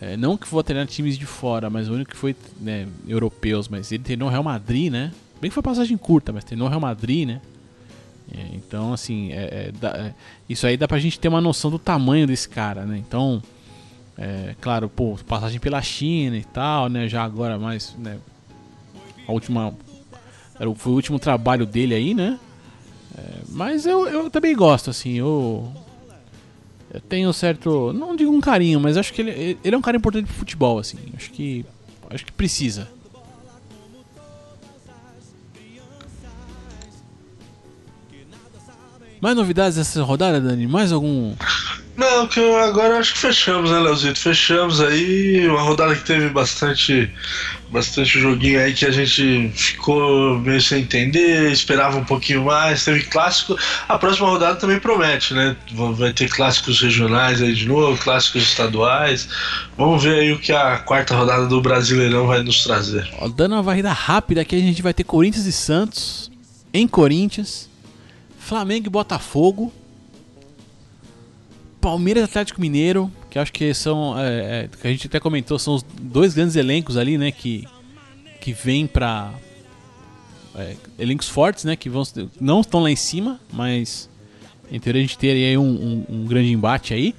[0.00, 3.68] é, não que for treinar times de fora, mas o único que foi né, europeus,
[3.68, 5.12] mas ele treinou o Real Madrid, né?
[5.40, 7.40] Bem que foi passagem curta, mas treinou o Real Madrid, né?
[8.32, 10.14] É, então, assim, é, é, dá, é,
[10.48, 12.96] isso aí dá pra gente ter uma noção do tamanho desse cara, né?
[12.96, 13.42] Então,
[14.16, 17.08] é, claro, pô, passagem pela China e tal, né?
[17.08, 18.18] Já agora mais, né?
[19.26, 19.74] A última
[20.76, 22.38] foi o último trabalho dele aí, né?
[23.48, 25.70] Mas eu, eu também gosto, assim, eu.
[26.92, 27.92] Eu tenho certo.
[27.92, 30.78] Não digo um carinho, mas acho que ele, ele é um cara importante pro futebol,
[30.78, 30.98] assim.
[31.16, 31.64] Acho que.
[32.10, 32.88] Acho que precisa.
[39.24, 40.66] Mais novidades dessa rodada, Dani?
[40.66, 41.34] Mais algum
[41.96, 44.18] não, que agora acho que fechamos, né, Leozito?
[44.18, 47.10] Fechamos aí uma rodada que teve bastante
[47.70, 53.04] bastante joguinho aí que a gente ficou meio sem entender, esperava um pouquinho mais, teve
[53.04, 53.56] clássico.
[53.88, 55.56] A próxima rodada também promete, né?
[55.72, 59.26] Vai ter clássicos regionais aí de novo, clássicos estaduais.
[59.78, 63.08] Vamos ver aí o que a quarta rodada do Brasileirão vai nos trazer.
[63.20, 66.30] Ó, dando uma varrida rápida aqui, a gente vai ter Corinthians e Santos
[66.74, 67.70] em Corinthians,
[68.44, 69.72] Flamengo e Botafogo
[71.84, 74.18] Palmeiras e Atlético Mineiro, que acho que são.
[74.18, 77.30] É, é, que a gente até comentou, são os dois grandes elencos ali, né?
[77.30, 77.68] Que,
[78.40, 79.34] que vêm pra.
[80.54, 81.76] É, elencos fortes, né?
[81.76, 82.02] Que vão,
[82.40, 84.08] não estão lá em cima, mas.
[84.72, 87.14] Em teoria a gente teria aí um, um, um grande embate aí.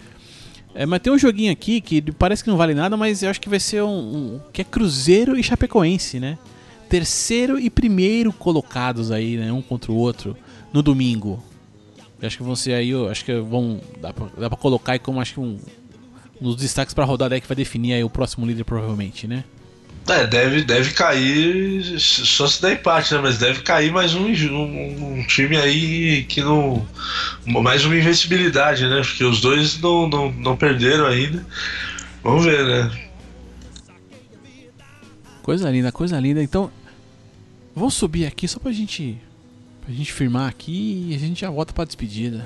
[0.74, 3.40] É, mas tem um joguinho aqui que parece que não vale nada, mas eu acho
[3.40, 6.40] que vai ser um, um, que é Cruzeiro e Chapecoense, né?
[6.90, 9.52] Terceiro e primeiro colocados aí, né?
[9.52, 10.36] Um contra o outro
[10.76, 11.42] no domingo.
[12.22, 15.00] Eu acho que vão ser aí, acho que vão dá pra, dá pra colocar aí
[15.00, 15.58] como acho que um,
[16.42, 19.46] um dos destaques pra rodada aí que vai definir aí o próximo líder provavelmente, né?
[20.08, 23.22] É, deve, deve cair, só se der empate, né?
[23.22, 26.86] Mas deve cair mais um, um, um, time aí que não.
[27.46, 29.02] Mais uma invencibilidade, né?
[29.02, 31.44] Porque os dois não, não, não perderam ainda.
[32.22, 33.08] Vamos ver, né?
[35.42, 36.44] Coisa linda, coisa linda.
[36.44, 36.70] Então,
[37.74, 39.18] vou subir aqui só pra gente
[39.86, 42.44] Pra gente firmar aqui e a gente já volta pra despedida.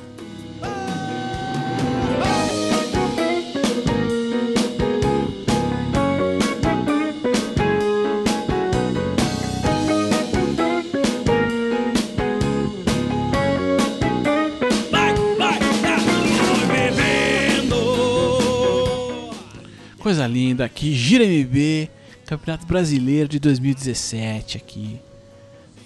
[19.97, 21.89] Coisa linda aqui, Gira MB,
[22.25, 24.99] Campeonato Brasileiro de 2017 aqui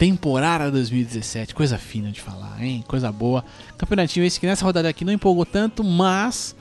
[0.03, 1.55] temporada 2017.
[1.55, 2.83] Coisa fina de falar, hein?
[2.85, 3.43] Coisa boa.
[3.77, 6.53] Campeonatinho esse que nessa rodada aqui não empolgou tanto, mas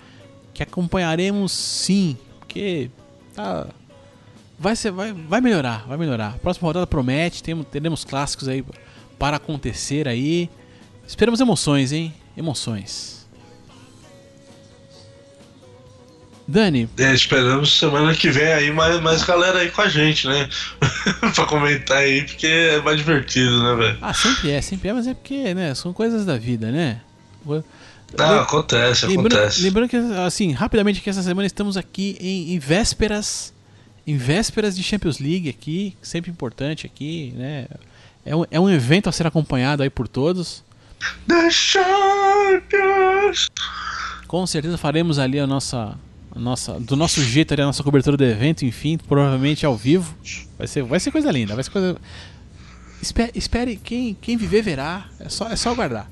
[0.54, 2.88] que acompanharemos sim, porque
[3.34, 3.66] tá
[4.56, 6.38] vai ser vai, vai melhorar, vai melhorar.
[6.38, 8.64] Próxima rodada promete, temos teremos clássicos aí
[9.18, 10.48] para acontecer aí.
[11.04, 12.14] Esperamos emoções, hein?
[12.36, 13.21] Emoções.
[16.52, 16.86] Dani.
[16.98, 20.46] É, esperamos semana que vem aí mais, mais galera aí com a gente, né?
[21.34, 23.98] pra comentar aí, porque é mais divertido, né, velho?
[24.02, 27.00] Ah, sempre é, sempre é, mas é porque, né, são coisas da vida, né?
[28.18, 29.62] Ah, acontece, lembrando, acontece.
[29.62, 33.54] Lembrando que, assim, rapidamente que essa semana estamos aqui em, em vésperas
[34.06, 37.66] em vésperas de Champions League aqui, sempre importante aqui, né?
[38.26, 40.62] É um, é um evento a ser acompanhado aí por todos.
[41.26, 43.46] The Champions!
[44.26, 45.96] Com certeza faremos ali a nossa
[46.34, 50.14] nossa, do nosso jeito ali, a nossa cobertura do evento, enfim, provavelmente ao vivo.
[50.56, 51.96] Vai ser, vai ser coisa linda, vai ser coisa.
[53.00, 55.08] Espere, espere quem, quem viver verá.
[55.18, 56.10] É só, é só aguardar.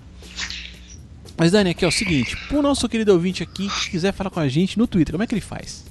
[1.37, 4.41] Mas Dani, aqui é o seguinte, pro nosso querido ouvinte aqui que quiser falar com
[4.41, 5.90] a gente no Twitter, como é que ele faz?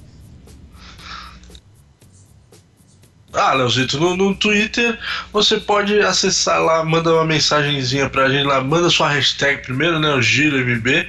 [3.32, 4.98] Ah, Leozito, no, no Twitter
[5.32, 10.12] você pode acessar lá, manda uma mensagenzinha pra gente lá, manda sua hashtag primeiro, né,
[10.12, 11.06] o GiroMB,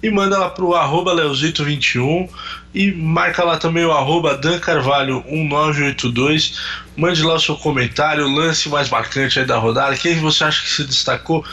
[0.00, 2.28] e manda lá pro arroba Leozito21
[2.72, 6.60] e marca lá também o arroba Dan Carvalho 1982.
[6.96, 10.70] Mande lá o seu comentário, lance mais marcante aí da rodada, quem você acha que
[10.70, 11.44] se destacou,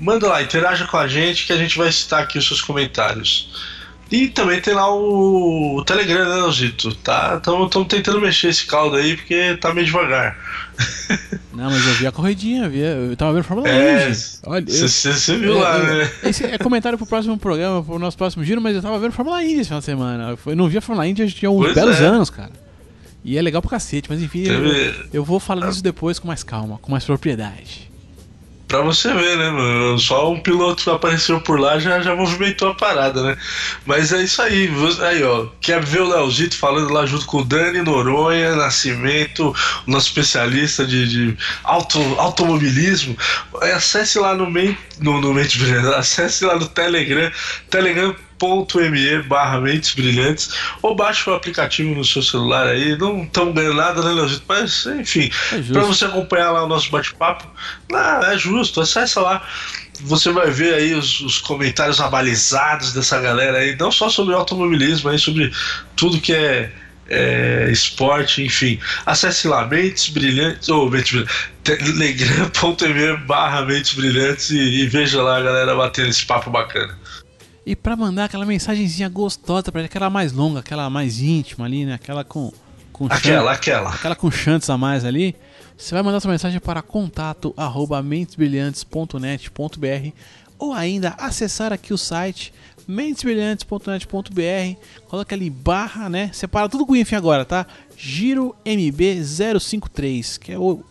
[0.00, 3.48] manda lá, interaja com a gente que a gente vai citar aqui os seus comentários.
[4.10, 6.92] E também tem lá o, o Telegram, né, Zito?
[6.96, 10.36] Tá, estamos tentando mexer esse caldo aí porque tá meio devagar.
[11.52, 14.12] Não, mas eu vi a corridinha, eu, vi, eu tava vendo Fórmula é,
[14.46, 16.10] Olha, Você viu é, lá, eu, né?
[16.24, 19.44] Esse é comentário pro próximo programa, pro nosso próximo giro, mas eu tava vendo Fórmula
[19.44, 20.36] Indy esse final de semana.
[20.46, 22.04] Eu não vi a Fórmula Indy, a gente tinha uns pois belos é.
[22.04, 22.52] anos, cara.
[23.22, 26.42] E é legal pro cacete, mas enfim, eu, eu, vou falar disso depois com mais
[26.42, 27.89] calma, com mais propriedade.
[28.70, 29.98] Pra você ver, né, mano?
[29.98, 33.36] Só um piloto apareceu por lá já, já movimentou a parada, né?
[33.84, 34.70] Mas é isso aí.
[35.00, 35.48] Aí, ó.
[35.60, 39.52] Quer ver o Leozito falando lá junto com o Dani Noronha, Nascimento,
[39.88, 43.16] o nosso especialista de, de auto, automobilismo?
[43.74, 45.34] Acesse lá no, main, no, no
[45.96, 47.28] acesse lá no Telegram,
[47.68, 48.14] Telegram
[48.90, 50.50] me barra Mentes Brilhantes
[50.82, 52.96] ou baixe o aplicativo no seu celular aí.
[52.96, 54.44] Não estamos ganhando nada, né, Leozito?
[54.48, 57.46] Mas, enfim, é para você acompanhar lá o nosso bate-papo,
[58.32, 59.46] é justo, acessa lá
[60.02, 65.10] você vai ver aí os, os, comentários abalizados dessa galera aí, não só sobre automobilismo,
[65.10, 65.52] mas sobre
[65.94, 66.72] tudo que é
[67.10, 68.78] é, esporte, enfim.
[69.04, 71.24] Acesse lá, Mentes Brilhantes, ou Mentes
[71.64, 76.96] Telegram.tv barra Mentes Brilhantes e, e, veja lá a galera batendo esse papo bacana.
[77.64, 81.94] E para mandar aquela mensagenzinha gostosa, para aquela mais longa, aquela mais íntima ali, né?
[81.94, 82.52] Aquela com.
[82.92, 83.90] com aquela, aquela.
[83.90, 85.36] Aquela com chantes a mais ali.
[85.76, 90.10] Você vai mandar sua mensagem para contato arroba mentesbrilhantes.net.br
[90.58, 92.52] ou ainda acessar aqui o site
[92.86, 94.76] mentesbrilhantes.net.br,
[95.08, 96.30] coloca ali barra, né?
[96.32, 97.66] Separa tudo com enfim agora, tá?
[97.96, 100.82] Giro MB053, que é o,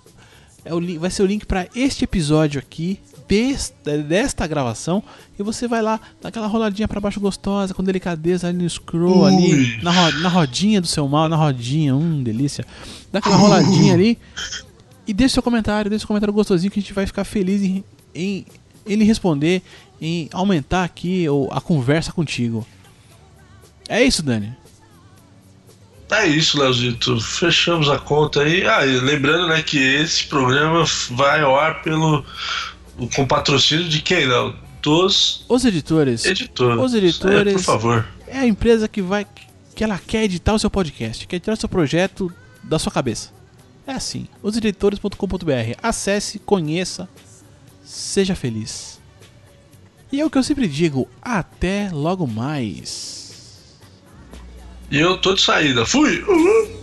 [0.63, 2.99] é o vai ser o link para este episódio aqui
[3.30, 5.03] desta, desta gravação
[5.38, 9.21] e você vai lá, dá aquela roladinha para baixo gostosa, com delicadeza ali no scroll,
[9.21, 9.34] Ui.
[9.34, 12.65] ali na, na rodinha do seu mal, na rodinha, hum, delícia.
[13.11, 14.17] Dá aquela roladinha ali
[15.07, 17.84] e deixa seu comentário, deixa seu comentário gostosinho que a gente vai ficar feliz em,
[18.15, 18.45] em
[18.86, 19.61] ele responder,
[20.01, 22.65] em aumentar aqui a conversa contigo.
[23.88, 24.57] É isso, Dani.
[26.11, 27.21] É isso, Leozito.
[27.21, 28.65] Fechamos a conta aí.
[28.65, 32.25] Ah, lembrando, né, que esse programa vai ao ar pelo
[33.08, 34.56] com patrocínio de quem, não?
[34.82, 36.26] Dos os editores.
[36.26, 36.82] Editores.
[36.82, 37.54] Os editores.
[37.54, 38.08] É, por favor.
[38.28, 39.26] É a empresa que vai
[39.76, 42.32] que ela quer editar o seu podcast, quer tirar o seu projeto
[42.64, 43.32] da sua cabeça.
[43.88, 44.28] É assim.
[44.43, 45.78] Oseditores.com.br.
[45.82, 47.10] Acesse, conheça,
[47.84, 49.00] seja feliz.
[50.12, 53.80] E é o que eu sempre digo, até logo mais.
[54.91, 55.86] E eu tô de saída.
[55.86, 56.22] Fui!
[56.24, 56.78] Uhum.